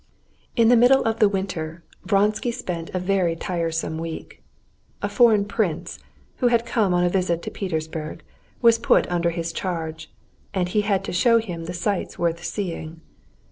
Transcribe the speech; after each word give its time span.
In 0.55 0.69
the 0.69 0.75
middle 0.75 1.03
of 1.03 1.19
the 1.19 1.29
winter 1.29 1.83
Vronsky 2.07 2.49
spent 2.51 2.89
a 2.91 2.97
very 2.99 3.35
tiresome 3.35 3.99
week. 3.99 4.41
A 5.03 5.07
foreign 5.07 5.45
prince, 5.45 5.99
who 6.37 6.47
had 6.47 6.65
come 6.65 6.91
on 6.91 7.03
a 7.03 7.07
visit 7.09 7.43
to 7.43 7.51
Petersburg, 7.51 8.23
was 8.63 8.79
put 8.79 9.07
under 9.11 9.29
his 9.29 9.53
charge, 9.53 10.09
and 10.55 10.69
he 10.69 10.81
had 10.81 11.03
to 11.03 11.13
show 11.13 11.37
him 11.37 11.65
the 11.65 11.73
sights 11.75 12.17
worth 12.17 12.43
seeing. 12.43 12.99